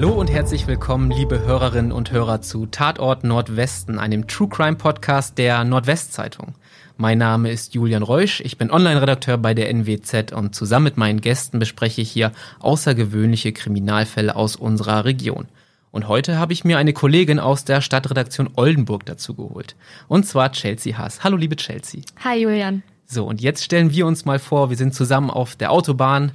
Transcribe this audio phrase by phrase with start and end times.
[0.00, 5.38] Hallo und herzlich willkommen, liebe Hörerinnen und Hörer zu Tatort Nordwesten, einem True Crime Podcast
[5.38, 6.54] der Nordwestzeitung.
[6.96, 11.20] Mein Name ist Julian Reusch, ich bin Online-Redakteur bei der NWZ und zusammen mit meinen
[11.20, 12.30] Gästen bespreche ich hier
[12.60, 15.48] außergewöhnliche Kriminalfälle aus unserer Region.
[15.90, 19.74] Und heute habe ich mir eine Kollegin aus der Stadtredaktion Oldenburg dazu geholt.
[20.06, 21.24] Und zwar Chelsea Haas.
[21.24, 22.02] Hallo, liebe Chelsea.
[22.22, 22.84] Hi, Julian.
[23.04, 26.32] So, und jetzt stellen wir uns mal vor, wir sind zusammen auf der Autobahn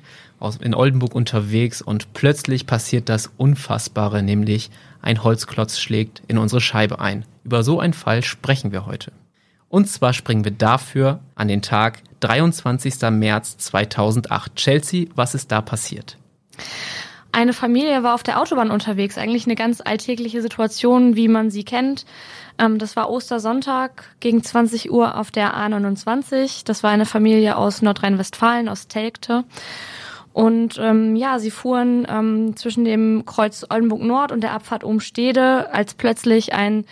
[0.61, 4.69] in Oldenburg unterwegs und plötzlich passiert das Unfassbare, nämlich
[5.01, 7.25] ein Holzklotz schlägt in unsere Scheibe ein.
[7.43, 9.11] Über so einen Fall sprechen wir heute.
[9.69, 13.01] Und zwar springen wir dafür an den Tag 23.
[13.11, 14.55] März 2008.
[14.55, 16.17] Chelsea, was ist da passiert?
[17.31, 21.63] Eine Familie war auf der Autobahn unterwegs, eigentlich eine ganz alltägliche Situation, wie man sie
[21.63, 22.05] kennt.
[22.59, 26.63] Ähm, das war Ostersonntag gegen 20 Uhr auf der A29.
[26.63, 29.43] Das war eine Familie aus Nordrhein-Westfalen, aus Telgte.
[30.33, 35.71] Und ähm, ja, sie fuhren ähm, zwischen dem Kreuz Oldenburg Nord und der Abfahrt Umstede,
[35.71, 36.85] als plötzlich ein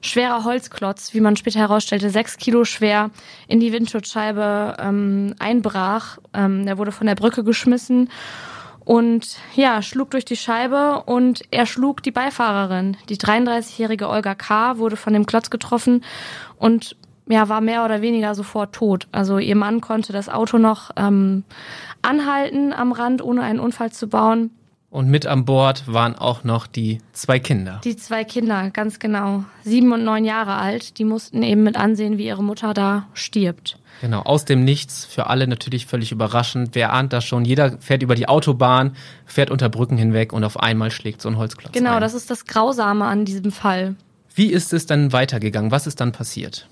[0.00, 3.10] schwerer Holzklotz, wie man später herausstellte, sechs Kilo schwer,
[3.48, 6.18] in die Windschutzscheibe ähm, einbrach.
[6.32, 8.10] Ähm, er wurde von der Brücke geschmissen
[8.84, 12.96] und ja, schlug durch die Scheibe und er schlug die Beifahrerin.
[13.08, 14.78] Die 33-jährige Olga K.
[14.78, 16.04] wurde von dem Klotz getroffen
[16.58, 16.96] und
[17.28, 19.06] ja, war mehr oder weniger sofort tot.
[19.12, 21.44] Also ihr Mann konnte das Auto noch ähm,
[22.02, 24.50] anhalten am Rand, ohne einen Unfall zu bauen.
[24.90, 27.80] Und mit an Bord waren auch noch die zwei Kinder.
[27.82, 29.42] Die zwei Kinder, ganz genau.
[29.64, 30.98] Sieben und neun Jahre alt.
[30.98, 33.76] Die mussten eben mit ansehen, wie ihre Mutter da stirbt.
[34.02, 36.70] Genau, aus dem Nichts, für alle natürlich völlig überraschend.
[36.74, 37.44] Wer ahnt das schon?
[37.44, 41.38] Jeder fährt über die Autobahn, fährt unter Brücken hinweg und auf einmal schlägt so ein
[41.38, 42.00] Holzklotz Genau, ein.
[42.00, 43.96] das ist das Grausame an diesem Fall.
[44.34, 45.70] Wie ist es dann weitergegangen?
[45.70, 46.68] Was ist dann passiert?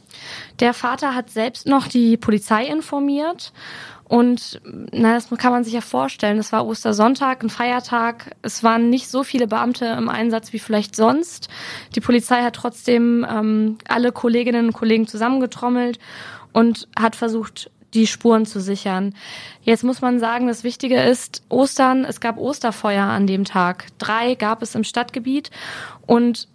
[0.60, 3.52] Der Vater hat selbst noch die Polizei informiert
[4.12, 4.60] und
[4.92, 6.38] na, das kann man sich ja vorstellen.
[6.38, 8.36] Es war Ostersonntag, ein Feiertag.
[8.42, 11.48] Es waren nicht so viele Beamte im Einsatz wie vielleicht sonst.
[11.94, 15.98] Die Polizei hat trotzdem ähm, alle Kolleginnen und Kollegen zusammengetrommelt
[16.52, 19.14] und hat versucht, die Spuren zu sichern.
[19.62, 23.86] Jetzt muss man sagen, das Wichtige ist, Ostern, es gab Osterfeuer an dem Tag.
[23.98, 25.50] Drei gab es im Stadtgebiet
[26.06, 26.48] und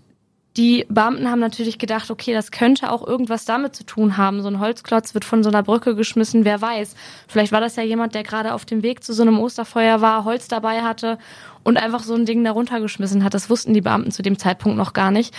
[0.58, 4.42] die Beamten haben natürlich gedacht, okay, das könnte auch irgendwas damit zu tun haben.
[4.42, 6.96] So ein Holzklotz wird von so einer Brücke geschmissen, wer weiß.
[7.28, 10.26] Vielleicht war das ja jemand, der gerade auf dem Weg zu so einem Osterfeuer war,
[10.26, 11.20] Holz dabei hatte
[11.64, 13.36] und einfach so ein Ding da runtergeschmissen hat.
[13.36, 15.36] Das wussten die Beamten zu dem Zeitpunkt noch gar nicht.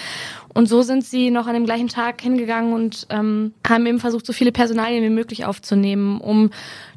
[0.55, 4.25] Und so sind sie noch an dem gleichen Tag hingegangen und ähm, haben eben versucht,
[4.25, 6.51] so viele Personalien wie möglich aufzunehmen, um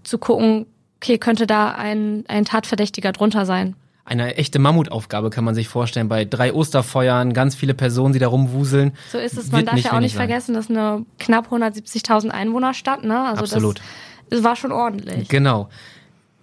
[0.03, 0.67] zu gucken,
[0.97, 3.75] okay, könnte da ein, ein Tatverdächtiger drunter sein
[4.05, 6.07] eine echte Mammutaufgabe, kann man sich vorstellen.
[6.09, 8.93] Bei drei Osterfeuern, ganz viele Personen, die da rumwuseln.
[9.11, 9.51] So ist es.
[9.51, 10.27] Man darf ja auch nicht sein.
[10.27, 13.03] vergessen, das ist eine knapp 170.000 Einwohnerstadt.
[13.03, 13.19] Ne?
[13.19, 13.79] Also Absolut.
[13.79, 15.29] Das, das war schon ordentlich.
[15.29, 15.69] Genau.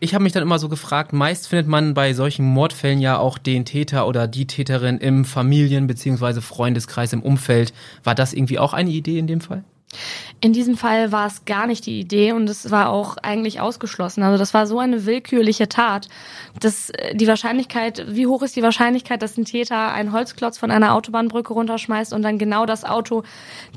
[0.00, 3.36] Ich habe mich dann immer so gefragt, meist findet man bei solchen Mordfällen ja auch
[3.36, 6.40] den Täter oder die Täterin im Familien- bzw.
[6.40, 7.72] Freundeskreis, im Umfeld.
[8.04, 9.64] War das irgendwie auch eine Idee in dem Fall?
[10.40, 14.22] In diesem Fall war es gar nicht die Idee und es war auch eigentlich ausgeschlossen.
[14.22, 16.08] Also das war so eine willkürliche Tat,
[16.60, 20.70] dass äh, die Wahrscheinlichkeit, wie hoch ist die Wahrscheinlichkeit, dass ein Täter einen Holzklotz von
[20.70, 23.24] einer Autobahnbrücke runterschmeißt und dann genau das Auto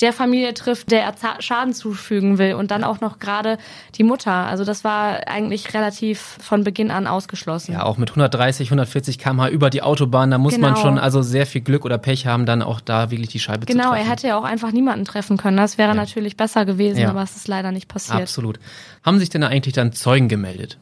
[0.01, 3.57] der Familie trifft, der er Schaden zufügen will und dann auch noch gerade
[3.95, 4.31] die Mutter.
[4.31, 7.73] Also das war eigentlich relativ von Beginn an ausgeschlossen.
[7.73, 10.69] Ja, auch mit 130, 140 km/h über die Autobahn, da muss genau.
[10.69, 13.65] man schon also sehr viel Glück oder Pech haben, dann auch da wirklich die Scheibe
[13.65, 13.95] genau, zu treffen.
[13.95, 15.57] Genau, er hätte ja auch einfach niemanden treffen können.
[15.57, 17.09] Das wäre ja natürlich besser gewesen, ja.
[17.09, 18.21] aber es ist leider nicht passiert.
[18.21, 18.59] Absolut.
[19.03, 20.77] Haben sich denn eigentlich dann Zeugen gemeldet?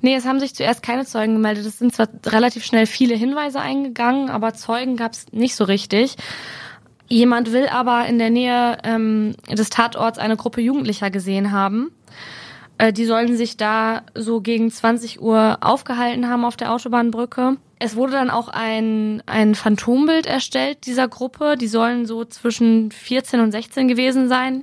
[0.00, 1.66] Nee, es haben sich zuerst keine Zeugen gemeldet.
[1.66, 6.16] Es sind zwar relativ schnell viele Hinweise eingegangen, aber Zeugen gab es nicht so richtig.
[7.08, 11.92] Jemand will aber in der Nähe ähm, des Tatorts eine Gruppe Jugendlicher gesehen haben.
[12.78, 17.56] Äh, die sollen sich da so gegen 20 Uhr aufgehalten haben auf der Autobahnbrücke.
[17.84, 21.56] Es wurde dann auch ein, ein Phantombild erstellt dieser Gruppe.
[21.56, 24.62] Die sollen so zwischen 14 und 16 gewesen sein.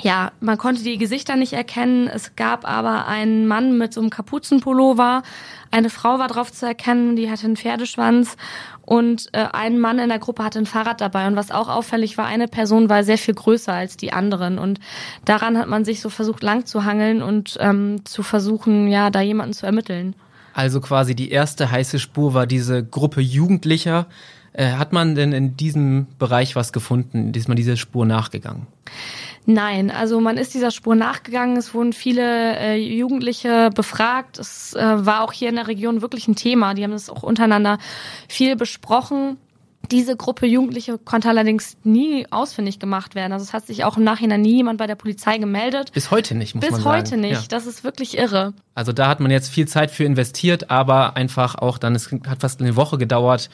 [0.00, 2.08] Ja, man konnte die Gesichter nicht erkennen.
[2.08, 5.24] Es gab aber einen Mann mit so einem Kapuzenpullover.
[5.70, 8.38] Eine Frau war drauf zu erkennen, die hatte einen Pferdeschwanz.
[8.80, 11.26] Und äh, ein Mann in der Gruppe hatte ein Fahrrad dabei.
[11.26, 14.58] Und was auch auffällig war, eine Person war sehr viel größer als die anderen.
[14.58, 14.80] Und
[15.26, 19.20] daran hat man sich so versucht, lang zu hangeln und ähm, zu versuchen, ja, da
[19.20, 20.14] jemanden zu ermitteln.
[20.54, 24.06] Also quasi die erste heiße Spur war diese Gruppe Jugendlicher.
[24.52, 27.32] Äh, hat man denn in diesem Bereich was gefunden?
[27.34, 28.66] Ist man dieser Spur nachgegangen?
[29.46, 31.56] Nein, also man ist dieser Spur nachgegangen.
[31.56, 34.38] Es wurden viele äh, Jugendliche befragt.
[34.38, 36.74] Es äh, war auch hier in der Region wirklich ein Thema.
[36.74, 37.78] Die haben das auch untereinander
[38.28, 39.38] viel besprochen.
[39.90, 43.32] Diese Gruppe Jugendliche konnte allerdings nie ausfindig gemacht werden.
[43.32, 45.92] Also es hat sich auch im Nachhinein nie jemand bei der Polizei gemeldet.
[45.92, 46.98] Bis heute nicht, muss Bis man sagen.
[46.98, 47.42] heute nicht.
[47.42, 47.48] Ja.
[47.48, 48.52] Das ist wirklich irre.
[48.74, 52.40] Also da hat man jetzt viel Zeit für investiert, aber einfach auch dann, es hat
[52.40, 53.48] fast eine Woche gedauert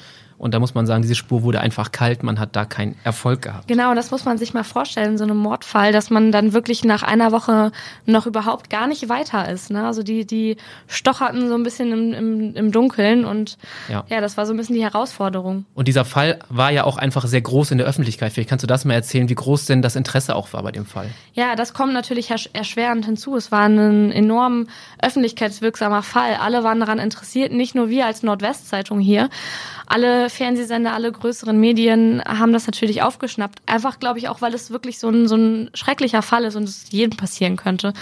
[0.44, 3.42] und da muss man sagen, diese Spur wurde einfach kalt, man hat da keinen Erfolg
[3.42, 3.66] gehabt.
[3.66, 7.02] Genau, das muss man sich mal vorstellen, so einem Mordfall, dass man dann wirklich nach
[7.02, 7.72] einer Woche
[8.06, 9.70] noch überhaupt gar nicht weiter ist.
[9.70, 9.86] Ne?
[9.86, 10.56] Also die, die
[10.86, 13.56] stocherten so ein bisschen im, im, im Dunkeln und
[13.88, 14.04] Ja.
[14.08, 15.64] ja, das war so ein bisschen die Herausforderung.
[15.74, 18.32] Und dieser Fall war ja auch einfach sehr groß in der Öffentlichkeit.
[18.32, 20.84] Vielleicht kannst du das mal erzählen, wie groß denn das Interesse auch war bei dem
[20.84, 21.08] Fall.
[21.32, 23.34] Ja, das kommt natürlich ersch- erschwerend hinzu.
[23.36, 24.66] Es war ein enorm
[25.00, 26.34] öffentlichkeitswirksamer Fall.
[26.40, 29.30] Alle waren daran interessiert, nicht nur wir als Nordwestzeitung hier.
[29.86, 33.60] Alle Fernsehsender, alle größeren Medien haben das natürlich aufgeschnappt.
[33.66, 36.64] Einfach, glaube ich, auch, weil es wirklich so ein, so ein schrecklicher Fall ist und
[36.64, 37.92] es jedem passieren könnte.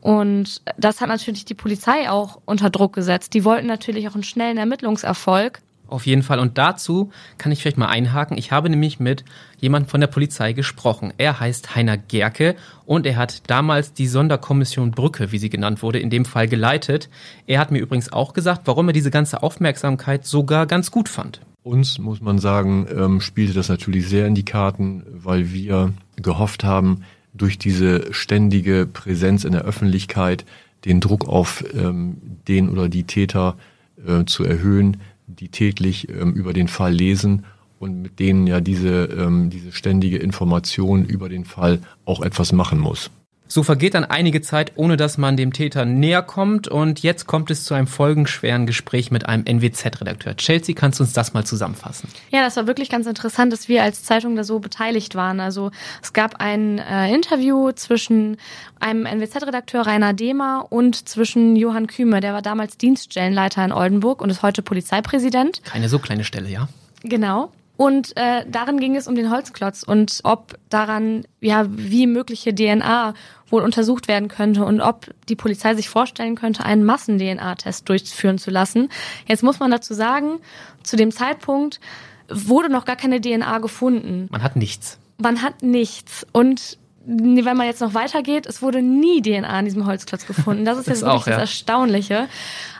[0.00, 3.34] Und das hat natürlich die Polizei auch unter Druck gesetzt.
[3.34, 5.60] Die wollten natürlich auch einen schnellen Ermittlungserfolg.
[5.92, 6.38] Auf jeden Fall.
[6.38, 8.38] Und dazu kann ich vielleicht mal einhaken.
[8.38, 9.24] Ich habe nämlich mit
[9.60, 11.12] jemandem von der Polizei gesprochen.
[11.18, 15.98] Er heißt Heiner Gerke und er hat damals die Sonderkommission Brücke, wie sie genannt wurde,
[15.98, 17.10] in dem Fall geleitet.
[17.46, 21.42] Er hat mir übrigens auch gesagt, warum er diese ganze Aufmerksamkeit sogar ganz gut fand.
[21.62, 26.64] Uns, muss man sagen, ähm, spielte das natürlich sehr in die Karten, weil wir gehofft
[26.64, 27.04] haben,
[27.34, 30.44] durch diese ständige Präsenz in der Öffentlichkeit
[30.84, 32.16] den Druck auf ähm,
[32.48, 33.56] den oder die Täter
[34.04, 37.44] äh, zu erhöhen, die täglich ähm, über den Fall lesen
[37.78, 42.78] und mit denen ja diese, ähm, diese ständige Information über den Fall auch etwas machen
[42.78, 43.10] muss.
[43.52, 46.68] So vergeht dann einige Zeit, ohne dass man dem Täter näher kommt.
[46.68, 50.38] Und jetzt kommt es zu einem folgenschweren Gespräch mit einem NWZ-Redakteur.
[50.38, 52.08] Chelsea, kannst du uns das mal zusammenfassen?
[52.30, 55.38] Ja, das war wirklich ganz interessant, dass wir als Zeitung da so beteiligt waren.
[55.38, 55.70] Also
[56.02, 58.38] es gab ein äh, Interview zwischen
[58.80, 64.30] einem NWZ-Redakteur Rainer Dehmer und zwischen Johann Küme, der war damals Dienststellenleiter in Oldenburg und
[64.30, 65.62] ist heute Polizeipräsident.
[65.62, 66.70] Keine so kleine Stelle, ja?
[67.02, 67.52] Genau.
[67.76, 73.14] Und äh, darin ging es um den Holzklotz und ob daran, ja, wie mögliche DNA
[73.48, 78.50] wohl untersucht werden könnte und ob die Polizei sich vorstellen könnte, einen Massen-DNA-Test durchführen zu
[78.50, 78.88] lassen.
[79.26, 80.38] Jetzt muss man dazu sagen,
[80.82, 81.80] zu dem Zeitpunkt
[82.28, 84.28] wurde noch gar keine DNA gefunden.
[84.30, 84.98] Man hat nichts.
[85.18, 86.26] Man hat nichts.
[86.32, 90.64] Und wenn man jetzt noch weitergeht, es wurde nie DNA in diesem Holzklotz gefunden.
[90.64, 91.32] Das ist Das jetzt wirklich auch, ja.
[91.32, 92.28] das Erstaunliche.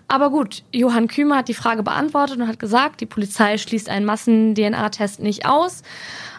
[0.09, 4.05] Aber gut, Johann Kümer hat die Frage beantwortet und hat gesagt, die Polizei schließt einen
[4.05, 5.83] Massen-DNA-Test nicht aus.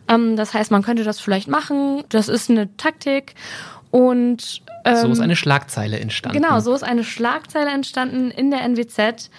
[0.07, 2.03] Ähm, das heißt, man könnte das vielleicht machen.
[2.09, 3.33] Das ist eine Taktik.
[3.89, 6.41] Und ähm, So ist eine Schlagzeile entstanden.
[6.41, 9.29] Genau, so ist eine Schlagzeile entstanden in der NWZ.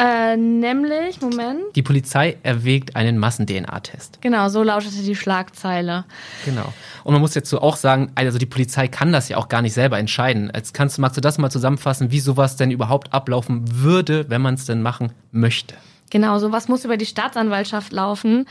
[0.00, 4.20] Äh, nämlich, Moment, Die Polizei erwägt einen Massen-DNA-Test.
[4.20, 6.04] genau, so lautete die Schlagzeile.
[6.44, 6.72] Genau.
[7.02, 9.60] Und man muss jetzt so auch sagen, also die Polizei kann das ja auch gar
[9.62, 10.50] nicht selber entscheiden.
[10.52, 14.40] Als kannst du, magst du das mal zusammenfassen, wie sowas denn überhaupt ablaufen würde, wenn
[14.40, 15.74] man es denn machen möchte?
[16.10, 18.46] Genau, sowas muss über die Staatsanwaltschaft laufen.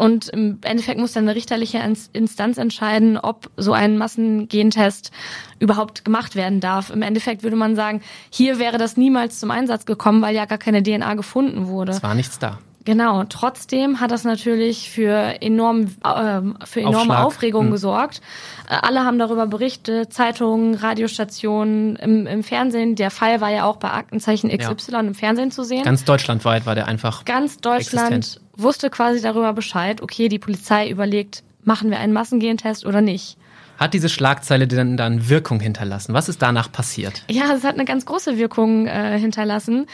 [0.00, 5.10] Und im Endeffekt muss dann eine richterliche Ins- Instanz entscheiden, ob so ein Massengentest
[5.58, 6.88] überhaupt gemacht werden darf.
[6.88, 8.00] Im Endeffekt würde man sagen,
[8.30, 11.92] hier wäre das niemals zum Einsatz gekommen, weil ja gar keine DNA gefunden wurde.
[11.92, 12.60] Es war nichts da.
[12.84, 17.24] Genau, trotzdem hat das natürlich für, enorm, ähm, für enorme Aufschlag.
[17.26, 17.72] Aufregung Hm.
[17.72, 18.22] gesorgt.
[18.68, 22.96] Äh, alle haben darüber berichtet, Zeitungen, Radiostationen, im, im Fernsehen.
[22.96, 25.84] Der Fall war ja auch bei Aktenzeichen XY im Fernsehen zu sehen.
[25.84, 27.26] Ganz deutschlandweit war der einfach.
[27.26, 28.40] Ganz Deutschland existent.
[28.56, 33.36] wusste quasi darüber Bescheid, okay, die Polizei überlegt, machen wir einen Massengentest oder nicht.
[33.80, 36.12] Hat diese Schlagzeile denn dann Wirkung hinterlassen?
[36.12, 37.24] Was ist danach passiert?
[37.30, 39.86] Ja, es hat eine ganz große Wirkung äh, hinterlassen.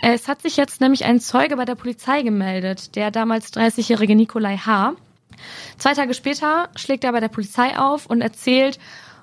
[0.00, 4.56] Es hat sich jetzt nämlich ein Zeuge bei der Polizei gemeldet, der damals 30-jährige Nikolai
[4.56, 4.94] H.
[5.76, 8.78] Zwei Tage später schlägt er bei der Polizei auf und erzählt,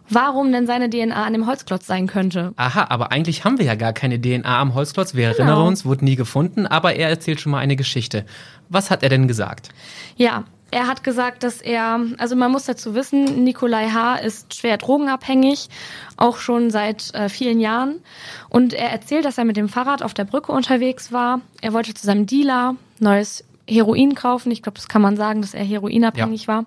[0.08, 2.54] warum denn seine DNA an dem Holzklotz sein könnte.
[2.58, 5.16] Aha, aber eigentlich haben wir ja gar keine DNA am Holzklotz.
[5.16, 5.68] Wir erinnern Genau.
[5.68, 8.26] uns, wurde nie gefunden, aber er erzählt schon mal eine Geschichte.
[8.70, 9.70] Was hat er denn gesagt?
[10.16, 14.16] Ja, er hat gesagt, dass er, also man muss dazu wissen, Nikolai H.
[14.16, 15.70] ist schwer drogenabhängig,
[16.18, 18.02] auch schon seit äh, vielen Jahren.
[18.50, 21.42] Und er erzählt, dass er mit dem Fahrrad auf der Brücke unterwegs war.
[21.62, 24.52] Er wollte zu seinem Dealer neues Heroin kaufen.
[24.52, 26.66] Ich glaube, das kann man sagen, dass er heroinabhängig war.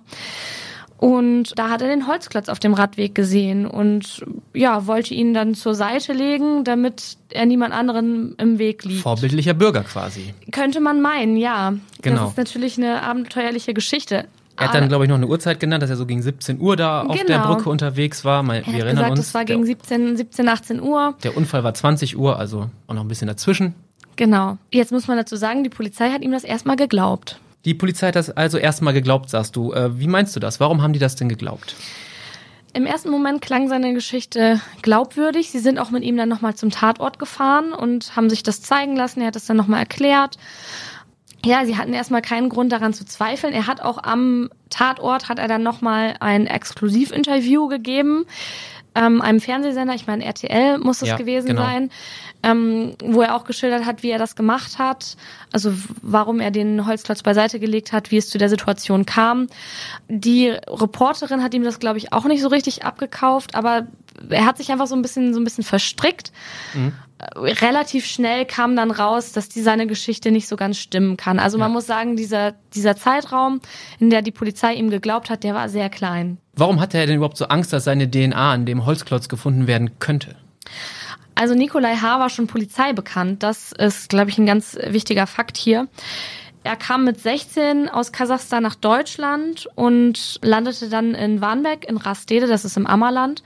[0.99, 4.25] Und da hat er den Holzklotz auf dem Radweg gesehen und
[4.55, 9.03] ja, wollte ihn dann zur Seite legen, damit er niemand anderen im Weg liegt.
[9.03, 10.33] Vorbildlicher Bürger quasi.
[10.53, 11.75] Könnte man meinen, ja.
[12.01, 12.21] Genau.
[12.23, 14.27] Das ist natürlich eine abenteuerliche Geschichte.
[14.57, 16.77] Er hat dann, glaube ich, noch eine Uhrzeit genannt, dass er so gegen 17 Uhr
[16.77, 17.55] da auf der Genau.
[17.55, 18.45] Brücke unterwegs war.
[18.45, 19.21] Mal, Er wir hat erinnern gesagt, uns.
[19.27, 21.15] es war gegen 17, 17, 18 Uhr.
[21.25, 23.75] der, der Unfall war 20 Uhr, also auch noch ein bisschen dazwischen.
[24.15, 24.59] Genau.
[24.71, 27.41] Jetzt muss man dazu sagen, die Polizei hat ihm das erstmal geglaubt.
[27.65, 29.73] Die Polizei hat das also erstmal geglaubt, sagst du.
[29.73, 30.61] Äh, wie meinst du das?
[30.61, 31.75] Warum haben die das denn geglaubt?
[32.75, 35.51] Im ersten Moment klang seine Geschichte glaubwürdig.
[35.51, 38.97] Sie sind auch mit ihm dann nochmal zum Tatort gefahren und haben sich das zeigen
[38.97, 39.21] lassen.
[39.21, 40.37] Er hat es dann nochmal erklärt.
[41.45, 43.53] ja, sie hatten erstmal keinen Grund daran zu zweifeln.
[43.53, 48.25] Er hat auch am Tatort hat er dann nochmal ein Exklusivinterview gegeben,
[48.95, 51.63] ähm, einem Fernsehsender, ich meine RTL muss es ja, gewesen genau.
[51.63, 51.91] sein,
[52.43, 55.17] ähm, wo er auch geschildert hat, wie er das gemacht hat,
[55.53, 55.73] also
[56.03, 59.49] warum er den Holzklotz beiseite gelegt hat, wie es zu der Situation kam.
[60.09, 63.87] Die Reporterin hat ihm das, glaube ich, auch nicht so richtig abgekauft, aber
[64.29, 66.33] er hat sich einfach so ein bisschen so ein bisschen verstrickt.
[66.75, 66.93] Mhm
[67.37, 71.39] relativ schnell kam dann raus, dass die seine Geschichte nicht so ganz stimmen kann.
[71.39, 73.61] Also man muss sagen, dieser, dieser Zeitraum,
[73.99, 76.39] in der die Polizei ihm geglaubt hat, der war sehr klein.
[76.57, 79.99] Warum hatte er denn überhaupt so Angst, dass seine DNA an dem Holzklotz gefunden werden
[79.99, 80.37] könnte?
[81.35, 82.21] Also Nikolai H.
[82.21, 83.43] war schon Polizei bekannt.
[83.43, 85.89] Das ist, glaube ich, ein ganz wichtiger Fakt hier.
[86.63, 92.47] Er kam mit 16 aus Kasachstan nach Deutschland und landete dann in Warnbeck in Rastede,
[92.47, 93.43] das ist im Ammerland,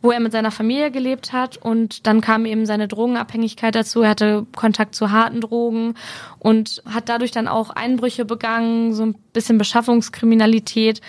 [0.00, 4.00] wo er mit seiner Familie gelebt hat und dann kam eben seine Drogenabhängigkeit dazu.
[4.00, 5.94] Er hatte Kontakt zu harten Drogen
[6.38, 11.02] und hat dadurch dann auch Einbrüche begangen, so ein bisschen Beschaffungskriminalität.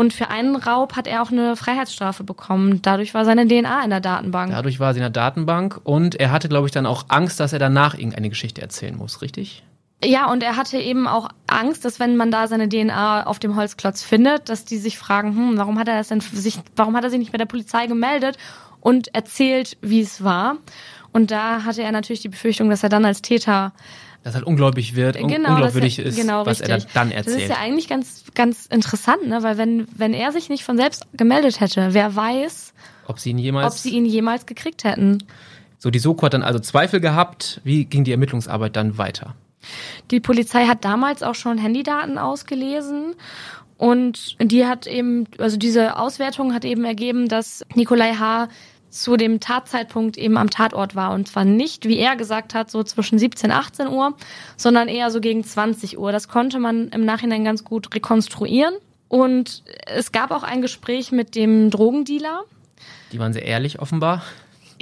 [0.00, 2.80] Und für einen Raub hat er auch eine Freiheitsstrafe bekommen.
[2.80, 4.50] Dadurch war seine DNA in der Datenbank.
[4.50, 7.52] Dadurch war sie in der Datenbank und er hatte, glaube ich, dann auch Angst, dass
[7.52, 9.62] er danach irgendeine Geschichte erzählen muss, richtig?
[10.02, 13.56] Ja, und er hatte eben auch Angst, dass wenn man da seine DNA auf dem
[13.56, 17.04] Holzklotz findet, dass die sich fragen, hm, warum hat er das denn sich, warum hat
[17.04, 18.38] er sich nicht bei der Polizei gemeldet
[18.80, 20.56] und erzählt, wie es war?
[21.12, 23.74] Und da hatte er natürlich die Befürchtung, dass er dann als Täter
[24.22, 26.84] dass halt ungläubig wird, genau, unglaubwürdig ist, genau, was richtig.
[26.84, 27.36] er dann erzählt.
[27.36, 29.42] Das ist ja eigentlich ganz, ganz interessant, ne?
[29.42, 32.74] weil wenn, wenn er sich nicht von selbst gemeldet hätte, wer weiß,
[33.06, 35.24] ob sie ihn jemals, ob sie ihn jemals gekriegt hätten.
[35.78, 37.62] So, die Soko hat dann also Zweifel gehabt.
[37.64, 39.34] Wie ging die Ermittlungsarbeit dann weiter?
[40.10, 43.14] Die Polizei hat damals auch schon Handydaten ausgelesen
[43.76, 48.48] und die hat eben, also diese Auswertung hat eben ergeben, dass Nikolai H.
[48.90, 51.12] zu dem Tatzeitpunkt eben am Tatort war.
[51.12, 54.14] Und zwar nicht, wie er gesagt hat, so zwischen 17, 18 Uhr,
[54.56, 56.12] sondern eher so gegen 20 Uhr.
[56.12, 58.74] Das konnte man im Nachhinein ganz gut rekonstruieren.
[59.08, 62.42] Und es gab auch ein Gespräch mit dem Drogendealer.
[63.12, 64.22] Die waren sehr ehrlich offenbar.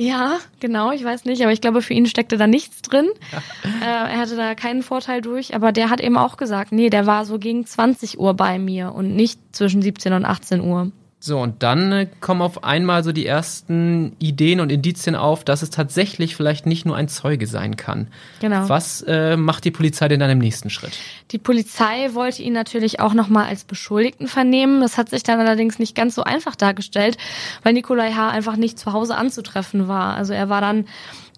[0.01, 3.09] Ja, genau, ich weiß nicht, aber ich glaube, für ihn steckte da nichts drin.
[3.33, 4.07] Ja.
[4.07, 7.07] Äh, er hatte da keinen Vorteil durch, aber der hat eben auch gesagt, nee, der
[7.07, 10.93] war so gegen 20 Uhr bei mir und nicht zwischen 17 und 18 Uhr.
[11.21, 15.63] So, und dann äh, kommen auf einmal so die ersten Ideen und Indizien auf, dass
[15.63, 18.07] es tatsächlich vielleicht nicht nur ein Zeuge sein kann.
[18.41, 18.69] Genau.
[18.69, 20.93] Was äh, macht die Polizei denn dann im nächsten Schritt?
[21.33, 24.81] Die Polizei wollte ihn natürlich auch nochmal als Beschuldigten vernehmen.
[24.81, 27.17] Das hat sich dann allerdings nicht ganz so einfach dargestellt,
[27.65, 28.31] weil Nikolai H.
[28.31, 30.15] einfach nicht zu Hause anzutreffen war.
[30.15, 30.87] Also er war dann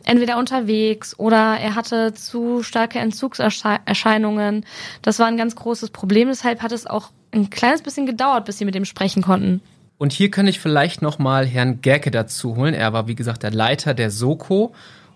[0.05, 4.67] entweder unterwegs oder er hatte zu starke Entzugserscheinungen.
[5.01, 6.29] Das war ein ganz großes Problem.
[6.29, 9.61] Deshalb hat es auch ein kleines bisschen gedauert, bis sie mit ihm sprechen konnten.
[9.99, 12.75] Und hier kann ich vielleicht nochmal Herrn Gerke dazu holen.
[12.75, 14.73] Er war, wie gesagt, der Leiter der Soko.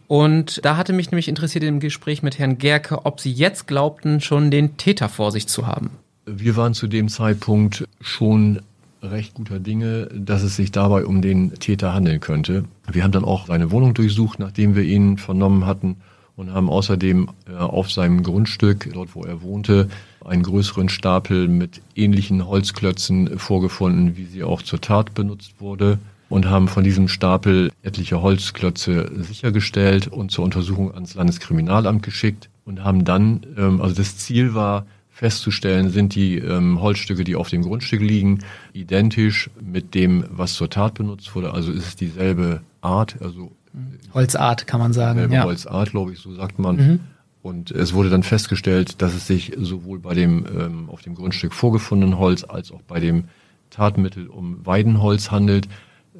[0.07, 4.21] Und da hatte mich nämlich interessiert im Gespräch mit Herrn Gerke, ob Sie jetzt glaubten,
[4.21, 5.91] schon den Täter vor sich zu haben.
[6.27, 8.61] Wir waren zu dem Zeitpunkt schon
[9.03, 12.65] recht guter Dinge, dass es sich dabei um den Täter handeln könnte.
[12.91, 15.97] Wir haben dann auch seine Wohnung durchsucht, nachdem wir ihn vernommen hatten
[16.37, 19.89] und haben außerdem äh, auf seinem Grundstück, dort wo er wohnte,
[20.25, 25.99] einen größeren Stapel mit ähnlichen Holzklötzen vorgefunden, wie sie auch zur Tat benutzt wurde
[26.29, 32.83] und haben von diesem Stapel etliche Holzklötze sichergestellt und zur Untersuchung ans Landeskriminalamt geschickt und
[32.83, 37.63] haben dann, ähm, also das Ziel war festzustellen, sind die ähm, Holzstücke, die auf dem
[37.63, 38.41] Grundstück liegen,
[38.73, 41.55] identisch mit dem, was zur Tat benutzt wurde.
[41.55, 43.53] Also ist es dieselbe Art, also
[44.13, 45.33] Holzart kann man sagen.
[45.33, 45.45] Ja.
[45.45, 46.77] Holzart, glaube ich, so sagt man.
[46.77, 47.01] Mhm.
[47.43, 51.53] Und es wurde dann festgestellt, dass es sich sowohl bei dem ähm, auf dem Grundstück
[51.53, 53.25] vorgefundenen Holz als auch bei dem
[53.69, 55.69] Tatmittel um Weidenholz handelt,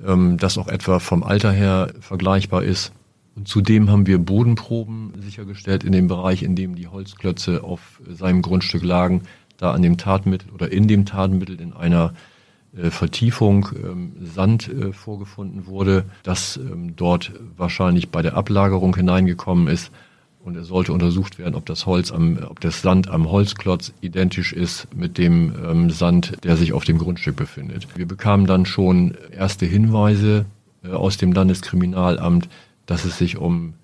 [0.07, 2.93] ähm, das auch etwa vom Alter her vergleichbar ist.
[3.37, 8.43] Und zudem haben wir Bodenproben sichergestellt in dem Bereich, in dem die Holzklötze auf seinem
[8.43, 9.23] Grundstück lagen,
[9.57, 12.13] da an dem Tatmittel oder in dem Tatmittel in einer
[12.91, 19.93] Vertiefung ähm, Sand äh, vorgefunden wurde, das ähm, dort wahrscheinlich bei der Ablagerung hineingekommen ist.
[20.45, 24.53] Und es sollte untersucht werden, ob das Holz am, ob das Sand am Holzklotz identisch
[24.53, 27.87] ist mit dem ähm, Sand, der sich auf dem Grundstück befindet.
[27.97, 30.45] Wir bekamen dann schon erste Hinweise
[30.85, 32.49] äh, aus dem Landeskriminalamt,
[32.87, 33.75] dass es sich um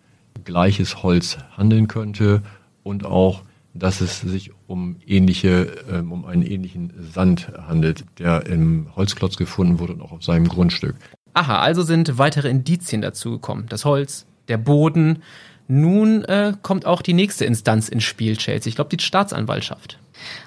[0.45, 2.43] gleiches Holz handeln könnte
[2.83, 3.43] und auch
[3.75, 9.79] dass es sich um ähnliche, ähm, um einen ähnlichen Sand handelt, der im Holzklotz gefunden
[9.79, 10.97] wurde und auch auf seinem Grundstück.
[11.35, 13.67] Aha, also sind weitere Indizien dazu gekommen.
[13.69, 15.23] Das Holz, der Boden.
[15.69, 18.69] Nun äh, kommt auch die nächste Instanz ins Spiel, Chelsea.
[18.69, 20.01] Ich glaube, die Staatsanwaltschaft.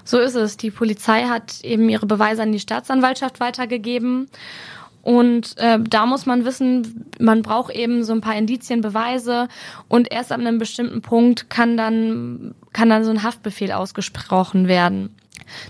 [0.03, 0.57] So ist es.
[0.57, 4.27] Die Polizei hat eben ihre Beweise an die Staatsanwaltschaft weitergegeben.
[5.03, 9.49] Und äh, da muss man wissen, man braucht eben so ein paar Indizien, Beweise
[9.89, 15.13] und erst ab einem bestimmten Punkt kann dann, kann dann so ein Haftbefehl ausgesprochen werden.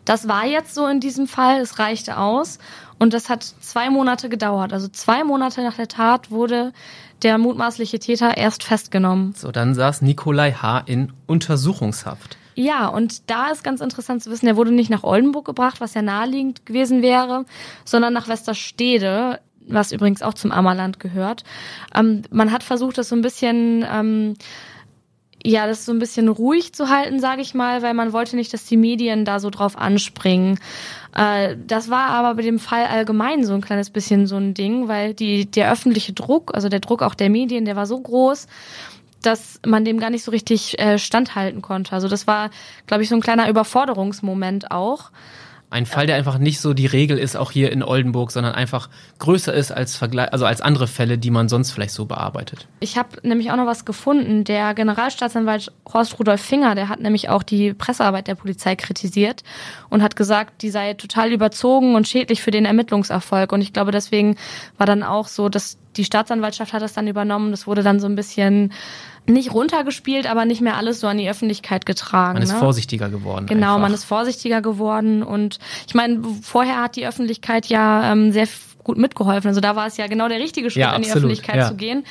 [0.06, 2.60] Das war jetzt so in diesem Fall, es reichte aus
[3.00, 4.72] und das hat zwei Monate gedauert.
[4.72, 6.72] Also zwei Monate nach der Tat wurde
[7.24, 9.34] der mutmaßliche Täter erst festgenommen.
[9.36, 10.84] So, dann saß Nikolai H.
[10.86, 12.38] in Untersuchungshaft.
[12.56, 15.94] Ja, und da ist ganz interessant zu wissen, er wurde nicht nach Oldenburg gebracht, was
[15.94, 17.46] ja naheliegend gewesen wäre,
[17.86, 21.44] sondern nach Westerstede, was übrigens auch zum Ammerland gehört.
[21.96, 24.36] Ähm, man hat versucht, das so ein bisschen, ähm,
[25.46, 28.54] ja, das so ein bisschen ruhig zu halten, sage ich mal, weil man wollte nicht,
[28.54, 30.60] dass die Medien da so drauf anspringen.
[31.16, 34.88] Äh, das war aber bei dem Fall allgemein so ein kleines bisschen so ein Ding,
[34.88, 38.48] weil die, der öffentliche Druck, also der Druck auch der Medien, der war so groß,
[39.26, 41.94] dass man dem gar nicht so richtig äh, standhalten konnte.
[41.94, 42.50] Also das war,
[42.88, 45.12] glaube ich, so ein kleiner Überforderungsmoment auch.
[45.74, 48.90] Ein Fall, der einfach nicht so die Regel ist, auch hier in Oldenburg, sondern einfach
[49.18, 52.68] größer ist als Vergleich, also als andere Fälle, die man sonst vielleicht so bearbeitet.
[52.80, 54.44] Ich habe nämlich auch noch was gefunden.
[54.44, 59.44] Der Generalstaatsanwalt Horst Rudolf Finger, der hat nämlich auch die Pressearbeit der Polizei kritisiert
[59.90, 63.52] und hat gesagt, die sei total überzogen und schädlich für den Ermittlungserfolg.
[63.52, 64.36] Und ich glaube, deswegen
[64.78, 67.52] war dann auch so, dass die Staatsanwaltschaft hat das dann übernommen.
[67.52, 68.74] Das wurde dann so ein bisschen
[69.26, 72.34] nicht runtergespielt, aber nicht mehr alles so an die Öffentlichkeit getragen.
[72.34, 72.60] Man ist ne?
[72.60, 73.46] vorsichtiger geworden.
[73.46, 73.82] Genau, einfach.
[73.82, 78.48] man ist vorsichtiger geworden und ich meine, vorher hat die Öffentlichkeit ja ähm, sehr
[78.84, 79.48] gut mitgeholfen.
[79.48, 81.68] Also da war es ja genau der richtige Schritt, Ja, an die Öffentlichkeit ja.
[81.70, 82.04] zu gehen.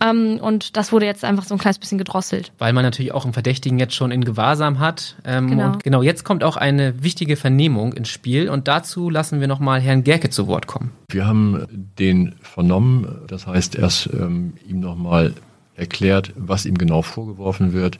[0.00, 2.52] Ähm, und das wurde jetzt einfach so ein kleines bisschen gedrosselt.
[2.58, 5.16] Weil man natürlich auch einen Verdächtigen jetzt schon in Gewahrsam hat.
[5.24, 5.72] Ähm, Genau.
[5.72, 9.80] Und genau, jetzt kommt auch eine wichtige Vernehmung ins Spiel und dazu lassen wir nochmal
[9.80, 10.90] Herrn Gerke zu Wort kommen.
[11.08, 11.66] Wir haben
[11.98, 15.34] den vernommen, das heißt erst ähm, ihm nochmal
[15.76, 17.98] erklärt, was ihm genau vorgeworfen wird.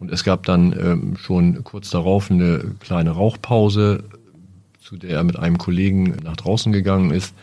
[0.00, 4.04] Und es gab dann ähm, schon kurz darauf eine kleine Rauchpause,
[4.80, 7.34] zu der er mit einem Kollegen nach draußen gegangen ist.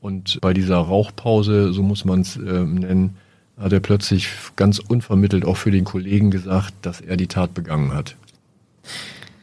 [0.00, 3.16] Und bei dieser Rauchpause, so muss man es ähm, nennen,
[3.58, 7.94] hat er plötzlich ganz unvermittelt auch für den Kollegen gesagt, dass er die Tat begangen
[7.94, 8.16] hat.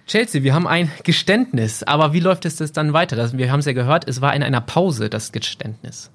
[0.08, 3.32] Chelsea, wir haben ein Geständnis, aber wie läuft es das dann weiter?
[3.38, 6.10] Wir haben es ja gehört, es war in einer Pause, das Geständnis.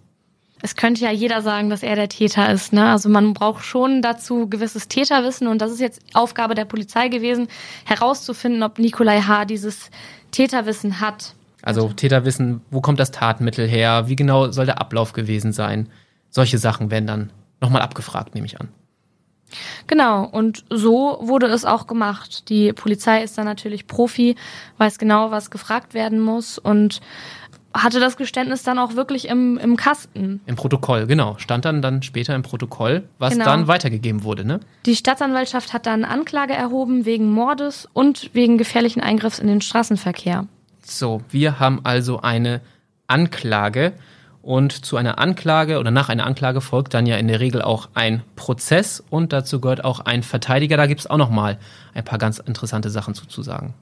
[0.63, 2.73] Es könnte ja jeder sagen, dass er der Täter ist.
[2.73, 2.91] Ne?
[2.91, 7.49] Also man braucht schon dazu gewisses Täterwissen und das ist jetzt Aufgabe der Polizei gewesen,
[7.85, 9.45] herauszufinden, ob Nikolai H.
[9.45, 9.91] dieses
[10.31, 11.35] Täterwissen hat.
[11.63, 15.89] Also Täter wissen, wo kommt das Tatmittel her, wie genau soll der Ablauf gewesen sein.
[16.31, 17.31] Solche Sachen werden dann
[17.65, 18.69] nochmal abgefragt, nehme ich an.
[19.87, 22.49] Genau, und so wurde es auch gemacht.
[22.49, 24.37] Die Polizei ist dann natürlich Profi,
[24.79, 27.01] weiß genau, was gefragt werden muss und
[27.73, 30.41] hatte das Geständnis dann auch wirklich im, im Kasten.
[30.47, 31.37] Im Protokoll, genau.
[31.39, 33.45] Stand dann dann später im Protokoll, was Genau.
[33.47, 34.61] dann weitergegeben wurde, ne?
[34.87, 40.47] Die Staatsanwaltschaft hat dann Anklage erhoben wegen Mordes und wegen gefährlichen Eingriffs in den Straßenverkehr.
[40.85, 42.61] So, wir haben also eine
[43.09, 43.95] Anklage
[44.45, 47.89] und zu einer Anklage oder nach einer Anklage folgt dann ja in der Regel auch
[47.95, 50.77] ein Prozess und dazu gehört auch ein Verteidiger.
[50.77, 51.59] Da gibt's auch noch mal
[51.95, 53.75] ein paar ganz interessante Sachen zu, zu sagen.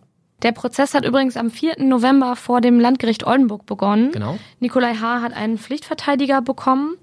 [0.42, 1.82] Der Prozess hat übrigens am 4.
[1.82, 4.12] November vor dem Landgericht Oldenburg begonnen.
[4.12, 4.38] Genau.
[4.60, 5.22] Nikolai H.
[5.22, 6.96] hat einen Pflichtverteidiger bekommen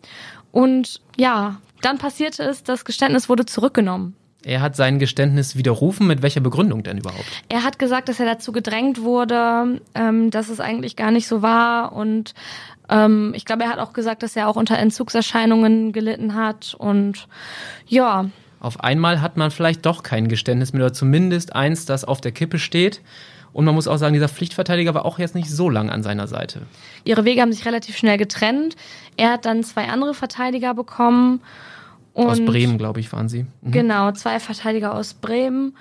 [0.51, 4.15] und ja, dann passierte es, das Geständnis wurde zurückgenommen.
[4.43, 6.07] Er hat sein Geständnis widerrufen.
[6.07, 7.25] Mit welcher Begründung denn überhaupt?
[7.49, 11.41] Er hat gesagt, dass er dazu gedrängt wurde, ähm, dass es eigentlich gar nicht so
[11.41, 11.91] war.
[11.93, 12.33] Und
[12.89, 16.73] ähm, ich glaube, er hat auch gesagt, dass er auch unter Entzugserscheinungen gelitten hat.
[16.77, 17.27] Und
[17.87, 18.29] ja,
[18.61, 22.31] Auf einmal hat man vielleicht doch kein Geständnis mehr oder zumindest eins, das auf der
[22.31, 23.01] Kippe steht.
[23.51, 26.27] Und man muss auch sagen, dieser Pflichtverteidiger war auch jetzt nicht so lang an seiner
[26.27, 26.61] Seite.
[27.03, 28.75] ihre Wege haben sich relativ schnell getrennt.
[29.17, 31.41] Er hat dann zwei andere Verteidiger bekommen.
[32.19, 33.45] Und Aus Bremen, glaube ich, waren sie.
[33.61, 33.71] Mhm.
[33.71, 35.75] Genau, zwei Verteidiger aus Bremen.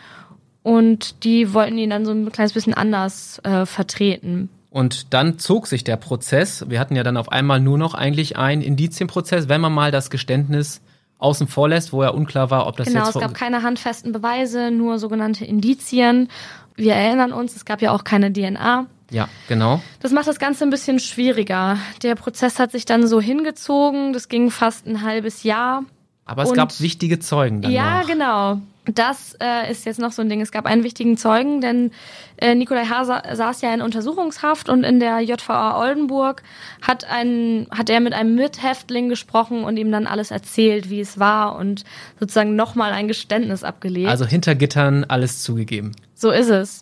[0.63, 4.51] Und die wollten ihn dann so ein kleines bisschen anders äh, vertreten.
[4.71, 6.65] Und dann zog sich der Prozess.
[6.69, 10.11] Wir hatten ja dann auf einmal nur noch eigentlich einen Indizienprozess, wenn man mal das
[10.11, 10.81] Geständnis
[11.19, 13.63] außen vor lässt, wo ja unklar war, ob das Genau, jetzt es vor- gab keine
[13.63, 16.29] handfesten Beweise, nur sogenannte Indizien.
[16.77, 18.87] Wir erinnern uns, es gab ja auch keine DNA.
[19.11, 19.81] Ja, genau.
[20.01, 21.79] Das macht das Ganze ein bisschen schwieriger.
[22.03, 25.83] Der Prozess hat sich dann so hingezogen, das ging fast ein halbes Jahr.
[26.29, 28.61] Aber es Und- gab wichtige Zeugen dann ja, genau.
[28.85, 30.41] Das äh, ist jetzt noch so ein Ding.
[30.41, 31.91] Es gab einen wichtigen Zeugen, denn
[32.39, 33.05] äh, Nikolai H.
[33.05, 36.43] sa saß ja in Untersuchungshaft und in der JVA Oldenburg
[36.81, 41.19] hat, ein, hat er mit einem Mithäftling gesprochen und ihm dann alles erzählt, wie es
[41.19, 41.85] war und
[42.19, 44.09] sozusagen nochmal ein Geständnis abgelegt.
[44.09, 45.93] Also hinter Gittern alles zugegeben.
[46.15, 46.81] So ist es.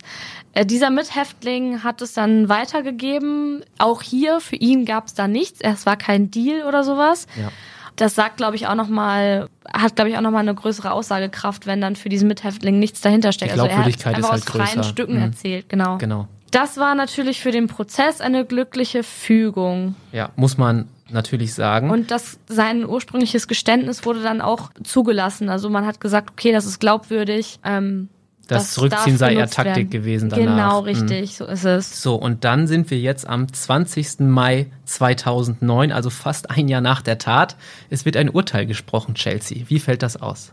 [0.53, 3.65] Äh, dieser Mithäftling hat es dann weitergegeben.
[3.79, 5.59] Auch hier, für ihn gab es da nichts.
[5.61, 7.27] Es war kein Deal oder sowas.
[7.37, 7.51] Ja.
[7.97, 10.93] Das sagt, glaube ich, auch noch mal, hat, glaube ich, auch noch mal eine größere
[10.93, 13.53] Aussagekraft, wenn dann für diesen Mithäftling nichts dahinter steckt.
[13.53, 14.91] Die Glaubwürdigkeit also er hat ist einfach halt aus freien größer.
[14.91, 15.23] Stücken Mhm.
[15.23, 15.99] erzählt, genau.
[15.99, 16.29] Genau.
[16.51, 19.97] Das war natürlich für den Prozess eine glückliche Fügung.
[20.13, 21.91] Ja, muss man natürlich sagen.
[21.91, 25.49] Und das, sein ursprüngliches Geständnis wurde dann auch zugelassen.
[25.49, 27.59] Also man hat gesagt, okay, das ist glaubwürdig.
[27.65, 28.09] Ähm,
[28.47, 29.91] das, Zurückziehen sei eher Taktik werden.
[29.91, 30.45] gewesen danach.
[30.45, 30.85] Genau, hm.
[30.85, 31.35] richtig, mhm.
[31.35, 32.03] so ist es.
[32.03, 34.21] So, und dann sind wir jetzt am 20.
[34.21, 37.57] Mai 2009, also fast ein Jahr nach der Tat.
[37.91, 39.65] Es wird ein Urteil gesprochen, Chelsea.
[39.69, 40.53] Wie fällt das aus?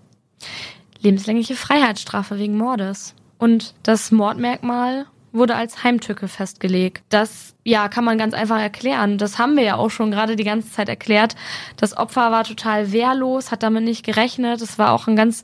[1.01, 3.13] Lebenslängliche Freiheitsstrafe wegen Mordes.
[3.37, 7.03] Und das Mordmerkmal wurde als Heimtücke festgelegt.
[7.09, 9.17] Das, ja, kann man ganz einfach erklären.
[9.17, 11.35] Das haben wir ja auch schon gerade die ganze Zeit erklärt.
[11.75, 14.61] Das Opfer war total wehrlos, hat damit nicht gerechnet.
[14.61, 15.43] Es war auch ein ganz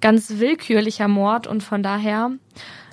[0.00, 2.30] ganz willkürlicher Mord und von daher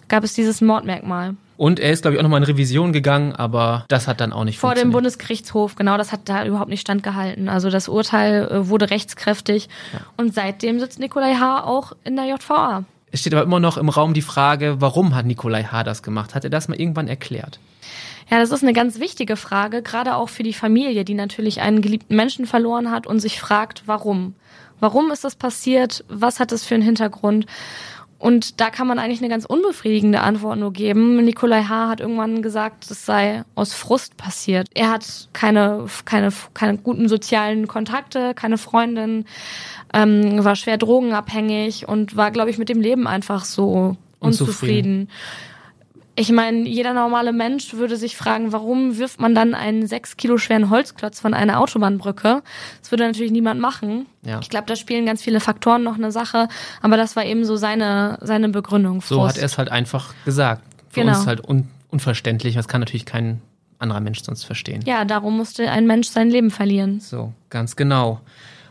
[0.08, 1.36] gab es dieses Mordmerkmal.
[1.58, 4.44] Und er ist, glaube ich, auch nochmal in Revision gegangen, aber das hat dann auch
[4.44, 7.50] nicht Vor dem Bundesgerichtshof, genau, das hat da überhaupt nicht standgehalten.
[7.50, 10.02] Also das Urteil äh, wurde rechtskräftig ja.
[10.18, 11.64] und seitdem sitzt Nikolai H.
[11.64, 12.86] auch in der JVA.
[13.12, 15.84] Es steht aber immer noch im Raum die Frage, warum hat Nikolai H.
[15.84, 16.36] das gemacht?
[16.36, 17.60] Hat er das mal irgendwann erklärt?
[18.30, 21.82] Ja, das ist eine ganz wichtige Frage, gerade auch für die Familie, die natürlich einen
[21.82, 24.36] geliebten Menschen verloren hat und sich fragt, warum.
[24.80, 26.04] Warum ist das passiert?
[26.08, 27.46] Was hat das für einen Hintergrund?
[28.20, 31.24] Und da kann man eigentlich eine ganz unbefriedigende Antwort nur geben.
[31.24, 31.90] Nikolai H.
[31.90, 34.68] hat irgendwann gesagt, es sei aus Frust passiert.
[34.74, 39.26] Er hat keine, keine, keine guten sozialen Kontakte, keine Freundin,
[39.94, 45.08] ähm, war schwer drogenabhängig und war, glaube ich, mit dem Leben einfach so unzufrieden.
[45.08, 45.10] unzufrieden.
[46.20, 50.40] Ich meine, jeder normale Mensch würde sich fragen, warum wirft man dann einen sechs Kilo
[50.40, 52.42] schweren Holzklotz von einer Autobahnbrücke?
[52.82, 54.08] Das würde natürlich niemand machen.
[54.24, 54.40] Ja.
[54.42, 56.48] Ich glaube, da spielen ganz viele Faktoren noch eine Sache,
[56.82, 59.02] aber das war eben so seine, seine Begründung.
[59.02, 59.10] Frust.
[59.10, 60.64] So hat er es halt einfach gesagt.
[60.90, 61.16] Für genau.
[61.16, 62.56] uns halt un unverständlich.
[62.56, 63.40] Das kann natürlich kein
[63.78, 64.82] anderer Mensch sonst verstehen.
[64.86, 67.00] Ja, darum musste ein Mensch sein Leben verlieren.
[67.00, 68.22] So, ganz genau.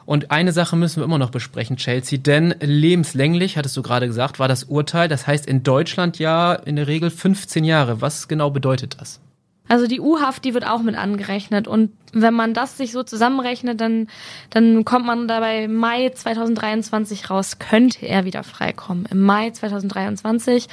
[0.07, 4.39] Und eine Sache müssen wir immer noch besprechen, Chelsea, denn lebenslänglich, hattest du gerade gesagt,
[4.39, 5.09] war das Urteil.
[5.09, 8.01] Das heißt in Deutschland ja in der Regel 15 Jahre.
[8.01, 9.21] Was genau bedeutet das?
[9.69, 11.67] Also die U-Haft, die wird auch mit angerechnet.
[11.67, 14.07] Und wenn man das sich so zusammenrechnet, dann,
[14.51, 19.07] dann kommt man dabei Mai 2023 raus, könnte er wieder freikommen.
[19.11, 20.69] Im Mai 2023.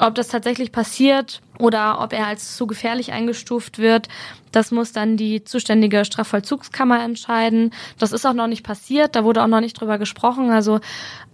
[0.00, 4.08] Ob das tatsächlich passiert oder ob er als zu gefährlich eingestuft wird,
[4.50, 7.72] das muss dann die zuständige Strafvollzugskammer entscheiden.
[7.98, 10.50] Das ist auch noch nicht passiert, da wurde auch noch nicht drüber gesprochen.
[10.50, 10.80] Also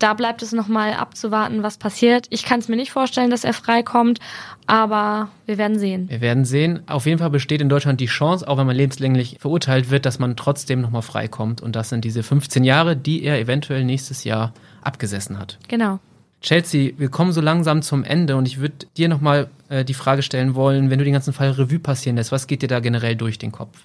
[0.00, 2.26] da bleibt es nochmal abzuwarten, was passiert.
[2.30, 4.18] Ich kann es mir nicht vorstellen, dass er freikommt,
[4.66, 6.10] aber wir werden sehen.
[6.10, 6.82] Wir werden sehen.
[6.88, 10.18] Auf jeden Fall besteht in Deutschland die Chance, auch wenn man lebenslänglich verurteilt wird, dass
[10.18, 11.60] man trotzdem nochmal freikommt.
[11.62, 14.52] Und das sind diese 15 Jahre, die er eventuell nächstes Jahr
[14.82, 15.58] abgesessen hat.
[15.68, 16.00] Genau.
[16.46, 20.22] Chelsea, wir kommen so langsam zum Ende und ich würde dir nochmal äh, die Frage
[20.22, 23.16] stellen wollen, wenn du den ganzen Fall Revue passieren lässt, was geht dir da generell
[23.16, 23.76] durch den Kopf?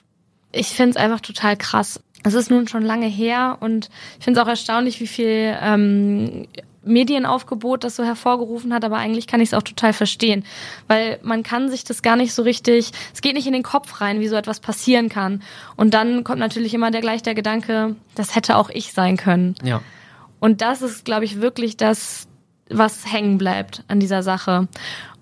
[0.52, 2.04] Ich finde es einfach total krass.
[2.21, 6.45] Es ist nun schon lange her und ich finde es auch erstaunlich, wie viel ähm,
[6.84, 10.45] Medienaufgebot das so hervorgerufen hat, aber eigentlich kann ich es auch total verstehen,
[10.88, 14.02] weil man kann sich das gar nicht so richtig, es geht nicht in den Kopf
[14.02, 15.41] rein, wie so etwas passieren kann.
[15.78, 19.56] Und dann kommt natürlich immer der gleich der Gedanke, das hätte auch ich sein können.
[19.63, 19.82] Ja.
[20.39, 22.28] Und das ist, glaube ich, wirklich das,
[22.74, 24.68] was hängen bleibt an dieser Sache.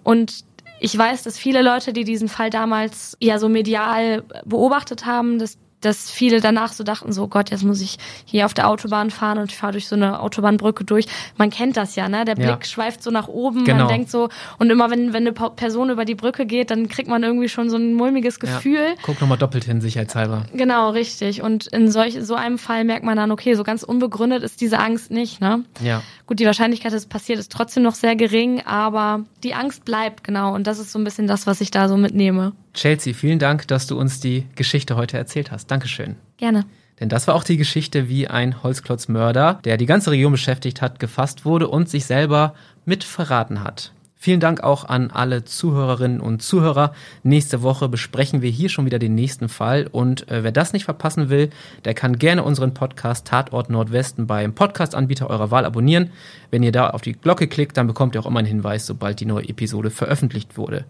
[0.03, 0.43] Und
[0.79, 5.57] ich weiß, dass viele Leute, die diesen Fall damals ja so medial beobachtet haben, dass
[5.81, 9.37] dass viele danach so dachten, so Gott, jetzt muss ich hier auf der Autobahn fahren
[9.37, 11.05] und ich fahre durch so eine Autobahnbrücke durch.
[11.37, 12.25] Man kennt das ja, ne?
[12.25, 12.63] Der Blick ja.
[12.63, 13.85] schweift so nach oben, genau.
[13.85, 17.09] man denkt so, und immer wenn, wenn eine Person über die Brücke geht, dann kriegt
[17.09, 18.79] man irgendwie schon so ein mulmiges Gefühl.
[18.79, 19.01] Ja.
[19.03, 20.45] Guck nochmal doppelt hin, sicherheitshalber.
[20.53, 21.41] Genau, richtig.
[21.41, 24.79] Und in solch, so einem Fall merkt man dann, okay, so ganz unbegründet ist diese
[24.79, 25.63] Angst nicht, ne?
[25.81, 26.01] Ja.
[26.25, 30.23] Gut, die Wahrscheinlichkeit, dass es passiert, ist trotzdem noch sehr gering, aber die Angst bleibt,
[30.23, 30.53] genau.
[30.53, 32.53] Und das ist so ein bisschen das, was ich da so mitnehme.
[32.73, 35.69] Chelsea, vielen Dank, dass du uns die Geschichte heute erzählt hast.
[35.71, 36.15] Dankeschön.
[36.37, 36.65] Gerne.
[36.99, 40.99] Denn das war auch die Geschichte, wie ein Holzklotzmörder, der die ganze Region beschäftigt hat,
[40.99, 42.53] gefasst wurde und sich selber
[42.85, 43.93] mit verraten hat.
[44.21, 46.91] Vielen Dank auch an alle Zuhörerinnen und Zuhörer.
[47.23, 49.87] Nächste Woche besprechen wir hier schon wieder den nächsten Fall.
[49.89, 51.51] Und äh, wer das nicht verpassen will,
[51.85, 56.11] der kann gerne unseren Podcast Tatort Nordwesten beim Podcast-Anbieter eurer Wahl abonnieren.
[56.51, 59.21] Wenn ihr da auf die Glocke klickt, dann bekommt ihr auch immer einen Hinweis, sobald
[59.21, 60.83] die neue Episode veröffentlicht wurde.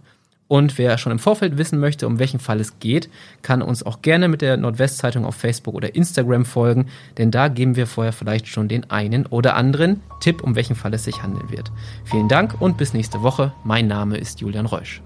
[0.50, 3.08] Und wer schon im Vorfeld wissen möchte, um welchen Fall es geht,
[3.44, 6.88] kann uns auch gerne mit der Nordwestzeitung auf Facebook oder Instagram folgen,
[7.20, 10.94] denn da geben wir vorher vielleicht schon den einen oder anderen Tipp, um welchen Fall
[10.96, 11.72] es sich handeln wird.
[12.04, 13.54] Vielen Dank und bis nächste Woche.
[13.64, 15.04] Mein Name ist Julian Reusch.